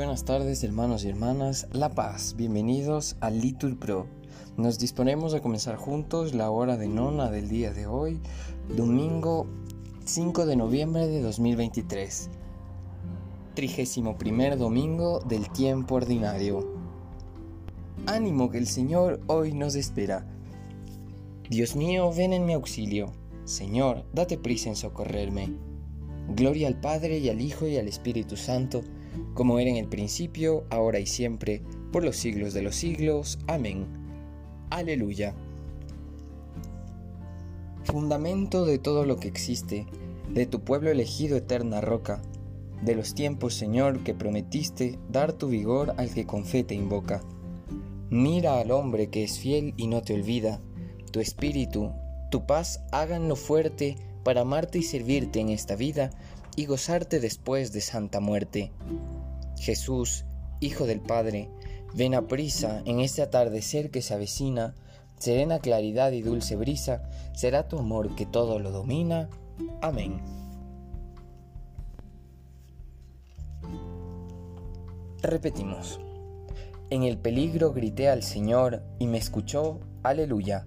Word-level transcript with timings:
buenas 0.00 0.24
tardes 0.24 0.64
hermanos 0.64 1.04
y 1.04 1.10
hermanas, 1.10 1.68
La 1.72 1.90
Paz, 1.90 2.34
bienvenidos 2.34 3.16
a 3.20 3.28
Litur 3.28 3.78
Pro. 3.78 4.06
Nos 4.56 4.78
disponemos 4.78 5.34
a 5.34 5.42
comenzar 5.42 5.76
juntos 5.76 6.32
la 6.32 6.50
hora 6.50 6.78
de 6.78 6.88
nona 6.88 7.30
del 7.30 7.50
día 7.50 7.74
de 7.74 7.86
hoy, 7.86 8.18
domingo 8.74 9.46
5 10.06 10.46
de 10.46 10.56
noviembre 10.56 11.06
de 11.06 11.20
2023, 11.20 12.30
trigésimo 13.52 14.16
primer 14.16 14.56
domingo 14.56 15.20
del 15.20 15.50
tiempo 15.50 15.96
ordinario. 15.96 16.66
Ánimo 18.06 18.48
que 18.48 18.56
el 18.56 18.68
Señor 18.68 19.20
hoy 19.26 19.52
nos 19.52 19.74
espera. 19.74 20.26
Dios 21.50 21.76
mío, 21.76 22.10
ven 22.10 22.32
en 22.32 22.46
mi 22.46 22.54
auxilio. 22.54 23.12
Señor, 23.44 24.06
date 24.14 24.38
prisa 24.38 24.70
en 24.70 24.76
socorrerme. 24.76 25.54
Gloria 26.34 26.68
al 26.68 26.80
Padre 26.80 27.18
y 27.18 27.28
al 27.28 27.42
Hijo 27.42 27.66
y 27.66 27.76
al 27.76 27.86
Espíritu 27.86 28.38
Santo, 28.38 28.80
como 29.34 29.58
era 29.58 29.70
en 29.70 29.76
el 29.76 29.88
principio, 29.88 30.64
ahora 30.70 30.98
y 30.98 31.06
siempre, 31.06 31.62
por 31.92 32.04
los 32.04 32.16
siglos 32.16 32.54
de 32.54 32.62
los 32.62 32.76
siglos. 32.76 33.38
Amén. 33.46 33.86
Aleluya. 34.70 35.34
Fundamento 37.84 38.64
de 38.66 38.78
todo 38.78 39.04
lo 39.04 39.16
que 39.16 39.28
existe, 39.28 39.86
de 40.32 40.46
tu 40.46 40.60
pueblo 40.60 40.90
elegido 40.90 41.36
eterna 41.36 41.80
roca, 41.80 42.22
de 42.82 42.94
los 42.94 43.14
tiempos, 43.14 43.54
Señor, 43.54 44.04
que 44.04 44.14
prometiste 44.14 44.98
dar 45.10 45.32
tu 45.32 45.48
vigor 45.48 45.94
al 45.96 46.12
que 46.12 46.26
con 46.26 46.44
fe 46.44 46.62
te 46.64 46.74
invoca. 46.74 47.20
Mira 48.10 48.58
al 48.58 48.70
hombre 48.70 49.08
que 49.08 49.24
es 49.24 49.38
fiel 49.38 49.74
y 49.76 49.86
no 49.86 50.02
te 50.02 50.14
olvida, 50.14 50.60
tu 51.10 51.20
espíritu, 51.20 51.92
tu 52.30 52.46
paz 52.46 52.82
háganlo 52.92 53.36
fuerte 53.36 53.96
para 54.24 54.42
amarte 54.42 54.78
y 54.78 54.82
servirte 54.82 55.40
en 55.40 55.48
esta 55.48 55.74
vida 55.74 56.10
y 56.56 56.66
gozarte 56.66 57.20
después 57.20 57.72
de 57.72 57.80
santa 57.80 58.20
muerte. 58.20 58.72
Jesús, 59.60 60.24
Hijo 60.58 60.86
del 60.86 61.00
Padre, 61.00 61.48
ven 61.94 62.14
a 62.14 62.26
prisa 62.26 62.82
en 62.86 63.00
este 63.00 63.22
atardecer 63.22 63.90
que 63.90 64.02
se 64.02 64.14
avecina, 64.14 64.74
serena 65.18 65.58
claridad 65.58 66.12
y 66.12 66.22
dulce 66.22 66.56
brisa, 66.56 67.08
será 67.34 67.68
tu 67.68 67.78
amor 67.78 68.14
que 68.14 68.26
todo 68.26 68.58
lo 68.58 68.70
domina. 68.70 69.28
Amén. 69.82 70.20
Repetimos. 75.22 76.00
En 76.88 77.02
el 77.02 77.18
peligro 77.18 77.72
grité 77.72 78.08
al 78.08 78.22
Señor 78.22 78.82
y 78.98 79.06
me 79.06 79.18
escuchó. 79.18 79.80
Aleluya. 80.02 80.66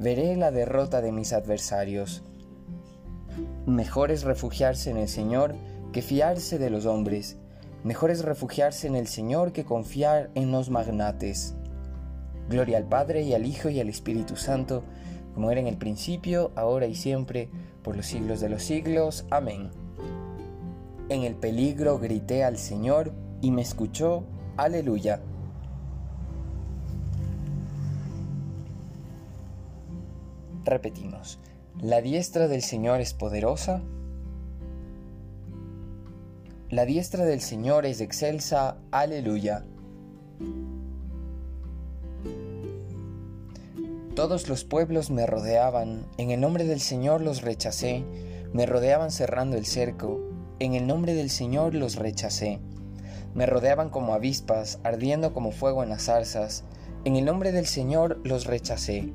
veré 0.00 0.34
la 0.34 0.50
derrota 0.50 1.02
de 1.02 1.12
mis 1.12 1.34
adversarios. 1.34 2.22
Mejor 3.66 4.10
es 4.10 4.24
refugiarse 4.24 4.90
en 4.90 4.96
el 4.96 5.08
Señor 5.08 5.54
que 5.92 6.00
fiarse 6.00 6.58
de 6.58 6.70
los 6.70 6.86
hombres. 6.86 7.36
Mejor 7.84 8.10
es 8.10 8.24
refugiarse 8.24 8.86
en 8.86 8.96
el 8.96 9.06
Señor 9.06 9.52
que 9.52 9.66
confiar 9.66 10.30
en 10.34 10.52
los 10.52 10.70
magnates. 10.70 11.54
Gloria 12.48 12.78
al 12.78 12.88
Padre 12.88 13.22
y 13.22 13.34
al 13.34 13.44
Hijo 13.44 13.68
y 13.68 13.78
al 13.78 13.90
Espíritu 13.90 14.36
Santo, 14.36 14.82
como 15.34 15.50
era 15.50 15.60
en 15.60 15.66
el 15.66 15.76
principio, 15.76 16.50
ahora 16.56 16.86
y 16.86 16.94
siempre, 16.94 17.50
por 17.82 17.94
los 17.94 18.06
siglos 18.06 18.40
de 18.40 18.48
los 18.48 18.62
siglos. 18.62 19.26
Amén. 19.30 19.70
En 21.10 21.24
el 21.24 21.34
peligro 21.34 21.98
grité 21.98 22.42
al 22.42 22.56
Señor 22.56 23.12
y 23.42 23.50
me 23.50 23.60
escuchó. 23.60 24.24
Aleluya. 24.56 25.20
Repetimos, 30.64 31.38
¿la 31.80 32.02
diestra 32.02 32.46
del 32.46 32.62
Señor 32.62 33.00
es 33.00 33.14
poderosa? 33.14 33.82
La 36.68 36.84
diestra 36.84 37.24
del 37.24 37.40
Señor 37.40 37.86
es 37.86 38.00
excelsa, 38.00 38.76
aleluya. 38.90 39.64
Todos 44.14 44.48
los 44.48 44.64
pueblos 44.64 45.10
me 45.10 45.24
rodeaban, 45.26 46.06
en 46.18 46.30
el 46.30 46.40
nombre 46.40 46.64
del 46.64 46.80
Señor 46.80 47.22
los 47.22 47.40
rechacé, 47.40 48.04
me 48.52 48.66
rodeaban 48.66 49.10
cerrando 49.10 49.56
el 49.56 49.64
cerco, 49.64 50.20
en 50.58 50.74
el 50.74 50.86
nombre 50.86 51.14
del 51.14 51.30
Señor 51.30 51.74
los 51.74 51.96
rechacé. 51.96 52.60
Me 53.34 53.46
rodeaban 53.46 53.88
como 53.88 54.12
avispas, 54.12 54.78
ardiendo 54.84 55.32
como 55.32 55.52
fuego 55.52 55.82
en 55.82 55.88
las 55.88 56.04
zarzas, 56.04 56.64
en 57.04 57.16
el 57.16 57.24
nombre 57.24 57.50
del 57.50 57.66
Señor 57.66 58.20
los 58.24 58.44
rechacé. 58.44 59.14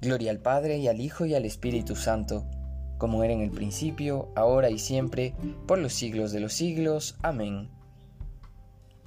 Gloria 0.00 0.30
al 0.30 0.38
Padre 0.38 0.78
y 0.78 0.88
al 0.88 1.00
Hijo 1.00 1.26
y 1.26 1.34
al 1.34 1.44
Espíritu 1.44 1.96
Santo, 1.96 2.44
como 2.98 3.24
era 3.24 3.32
en 3.32 3.40
el 3.40 3.50
principio, 3.50 4.28
ahora 4.36 4.70
y 4.70 4.78
siempre, 4.78 5.34
por 5.66 5.78
los 5.78 5.92
siglos 5.92 6.32
de 6.32 6.40
los 6.40 6.52
siglos. 6.52 7.16
Amén. 7.22 7.68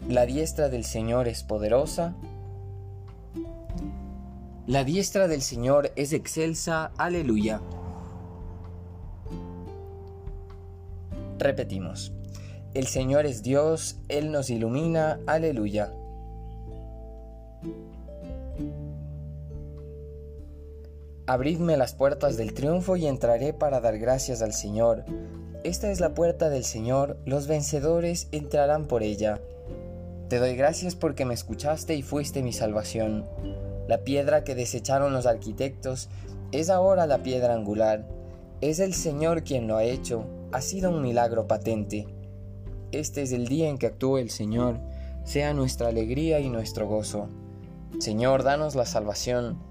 La 0.09 0.25
diestra 0.25 0.69
del 0.69 0.83
Señor 0.83 1.27
es 1.27 1.43
poderosa. 1.43 2.15
La 4.67 4.83
diestra 4.83 5.27
del 5.27 5.41
Señor 5.41 5.91
es 5.95 6.11
excelsa. 6.11 6.91
Aleluya. 6.97 7.61
Repetimos. 11.37 12.13
El 12.73 12.87
Señor 12.87 13.25
es 13.25 13.43
Dios, 13.43 13.97
Él 14.07 14.31
nos 14.31 14.49
ilumina. 14.49 15.19
Aleluya. 15.27 15.93
Abridme 21.31 21.77
las 21.77 21.93
puertas 21.93 22.35
del 22.35 22.53
triunfo 22.53 22.97
y 22.97 23.07
entraré 23.07 23.53
para 23.53 23.79
dar 23.79 23.97
gracias 23.97 24.41
al 24.41 24.51
Señor. 24.51 25.05
Esta 25.63 25.89
es 25.89 26.01
la 26.01 26.13
puerta 26.13 26.49
del 26.49 26.65
Señor, 26.65 27.17
los 27.23 27.47
vencedores 27.47 28.27
entrarán 28.33 28.85
por 28.85 29.01
ella. 29.01 29.39
Te 30.27 30.39
doy 30.39 30.57
gracias 30.57 30.93
porque 30.93 31.23
me 31.23 31.33
escuchaste 31.33 31.95
y 31.95 32.01
fuiste 32.01 32.43
mi 32.43 32.51
salvación. 32.51 33.23
La 33.87 33.99
piedra 33.99 34.43
que 34.43 34.55
desecharon 34.55 35.13
los 35.13 35.25
arquitectos 35.25 36.09
es 36.51 36.69
ahora 36.69 37.07
la 37.07 37.23
piedra 37.23 37.53
angular. 37.53 38.05
Es 38.59 38.79
el 38.79 38.93
Señor 38.93 39.45
quien 39.45 39.69
lo 39.69 39.77
ha 39.77 39.85
hecho, 39.85 40.25
ha 40.51 40.59
sido 40.59 40.89
un 40.89 41.01
milagro 41.01 41.47
patente. 41.47 42.07
Este 42.91 43.21
es 43.21 43.31
el 43.31 43.47
día 43.47 43.69
en 43.69 43.77
que 43.77 43.87
actúe 43.87 44.17
el 44.17 44.31
Señor, 44.31 44.81
sea 45.23 45.53
nuestra 45.53 45.87
alegría 45.87 46.41
y 46.41 46.49
nuestro 46.49 46.89
gozo. 46.89 47.29
Señor, 47.99 48.43
danos 48.43 48.75
la 48.75 48.85
salvación 48.85 49.70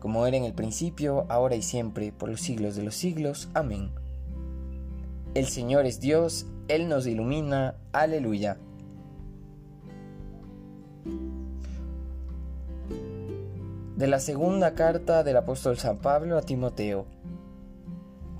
como 0.00 0.26
era 0.26 0.36
en 0.36 0.44
el 0.44 0.54
principio, 0.54 1.26
ahora 1.28 1.54
y 1.54 1.62
siempre, 1.62 2.10
por 2.10 2.30
los 2.30 2.40
siglos 2.40 2.74
de 2.74 2.82
los 2.82 2.94
siglos. 2.94 3.50
Amén. 3.54 3.90
El 5.34 5.46
Señor 5.46 5.86
es 5.86 6.00
Dios, 6.00 6.46
Él 6.66 6.88
nos 6.88 7.06
ilumina. 7.06 7.76
Aleluya. 7.92 8.56
De 13.96 14.06
la 14.06 14.18
segunda 14.18 14.74
carta 14.74 15.22
del 15.22 15.36
apóstol 15.36 15.76
San 15.76 15.98
Pablo 15.98 16.38
a 16.38 16.42
Timoteo. 16.42 17.04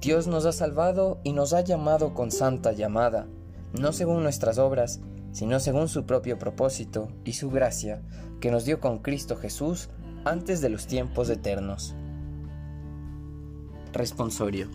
Dios 0.00 0.26
nos 0.26 0.46
ha 0.46 0.52
salvado 0.52 1.20
y 1.22 1.34
nos 1.34 1.52
ha 1.52 1.60
llamado 1.60 2.14
con 2.14 2.30
santa 2.30 2.72
llamada, 2.72 3.26
no 3.78 3.92
según 3.92 4.22
nuestras 4.22 4.56
obras, 4.56 5.00
sino 5.32 5.60
según 5.60 5.88
su 5.88 6.06
propio 6.06 6.38
propósito 6.38 7.08
y 7.24 7.34
su 7.34 7.50
gracia, 7.50 8.00
que 8.40 8.50
nos 8.50 8.64
dio 8.64 8.80
con 8.80 9.00
Cristo 9.00 9.36
Jesús 9.36 9.90
antes 10.24 10.60
de 10.60 10.68
los 10.68 10.86
tiempos 10.86 11.30
eternos. 11.30 11.94
Responsorio. 13.92 14.68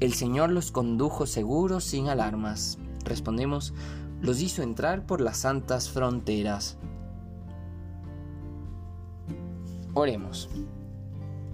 El 0.00 0.12
Señor 0.12 0.50
los 0.50 0.70
condujo 0.70 1.26
seguros 1.26 1.84
sin 1.84 2.08
alarmas. 2.08 2.78
Respondemos, 3.04 3.72
los 4.20 4.40
hizo 4.40 4.62
entrar 4.62 5.06
por 5.06 5.20
las 5.20 5.38
santas 5.38 5.88
fronteras. 5.88 6.76
Oremos. 9.94 10.50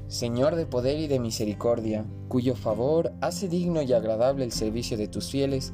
Señor 0.08 0.56
de 0.56 0.67
poder 0.67 0.99
y 0.99 1.06
de 1.06 1.20
misericordia, 1.20 2.05
cuyo 2.29 2.56
favor 2.56 3.12
hace 3.20 3.49
digno 3.49 3.82
y 3.82 3.93
agradable 3.93 4.44
el 4.44 4.53
servicio 4.53 4.97
de 4.97 5.08
tus 5.08 5.31
fieles, 5.31 5.73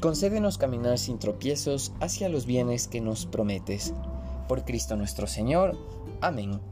concédenos 0.00 0.58
caminar 0.58 0.98
sin 0.98 1.18
tropiezos 1.18 1.92
hacia 2.00 2.28
los 2.28 2.44
bienes 2.44 2.86
que 2.86 3.00
nos 3.00 3.26
prometes. 3.26 3.94
Por 4.48 4.64
Cristo 4.64 4.96
nuestro 4.96 5.26
Señor. 5.26 5.76
Amén. 6.20 6.71